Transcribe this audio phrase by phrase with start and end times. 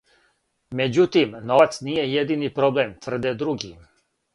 [0.79, 3.77] Међутим, новац није једини проблем, тврде други.